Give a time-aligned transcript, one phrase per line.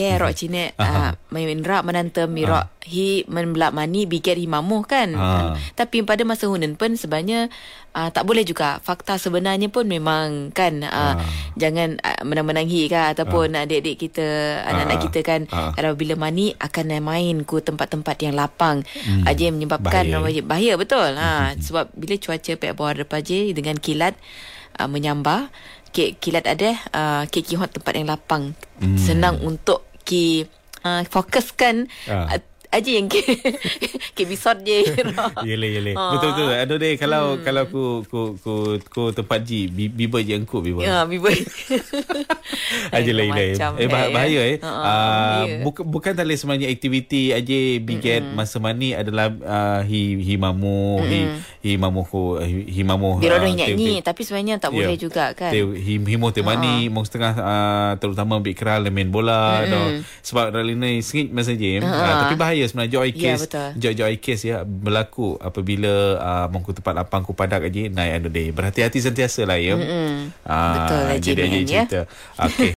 [0.00, 5.12] ke rok cine uh, main rak menanta mirok hi menbelak mani bikin hi mamuh kan.
[5.14, 5.52] Ah.
[5.76, 7.52] Tapi pada masa hunan pun sebenarnya
[7.92, 8.80] uh, tak boleh juga.
[8.80, 11.20] Fakta sebenarnya pun memang kan uh,
[11.60, 15.02] jangan uh, menang-menang hi kan ataupun adik-adik kita anak-anak Ah.
[15.08, 15.72] kita kan Ah.
[15.74, 19.24] kalau bila mani akan main ku tempat-tempat yang lapang hmm.
[19.24, 20.42] aja yang menyebabkan Bahaya.
[20.44, 24.14] bahaya, betul ha sebab bila cuaca pihak bawah depan je dengan kilat
[24.76, 25.48] uh, menyambar
[25.90, 28.96] ki, kilat ada uh, ki ki hot tempat yang lapang hmm.
[29.00, 30.50] senang untuk ki
[30.82, 32.34] uh, fokuskan Ah.
[32.34, 32.38] uh,
[32.70, 34.86] aja yang ki bisot je
[35.42, 35.92] Yele yele.
[35.92, 36.14] Ah.
[36.14, 36.48] Betul betul.
[36.54, 37.42] Aduh deh kalau hmm.
[37.42, 38.52] kalau ku ku ku
[38.84, 40.80] ku tempat ji bi- biba je angkut biba.
[40.80, 41.26] ya bibo
[42.90, 43.54] Aja lain lain.
[43.76, 44.56] Eh bah- bahaya eh.
[44.60, 45.56] Ha, Uh, bahaya.
[45.62, 51.02] bukan bukan tali sebenarnya aktiviti aja biget mm masa mani adalah uh, hi hi mamu
[51.02, 51.20] hi
[51.60, 53.18] hi mamu ko hi, hi mamu.
[53.20, 54.76] Orang te- nyanyi te- Tapi sebenarnya tak Ya.
[54.78, 58.80] boleh juga kan Te, hi hi mo te mani mong setengah uh, terutama ambil keral
[58.80, 63.16] dan main bola mm sebab Ralina sengit masa je uh, tapi bahaya sebenarnya joy Ya,
[63.32, 63.68] case betul.
[63.76, 68.28] joy joy case ya berlaku apabila uh, mongku tempat lapang ku padak aja naik anu
[68.28, 70.34] deh berhati-hati sentiasa lah ya Mm-mm.
[70.42, 71.64] Ah, Betul lah, jadi ya.
[71.64, 72.00] cerita
[72.38, 72.68] okey